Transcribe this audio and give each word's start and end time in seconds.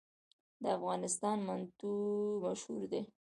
د 0.61 0.63
افغانستان 0.77 1.37
منتو 1.47 1.91
مشهور 2.43 2.81
دي 2.91 3.01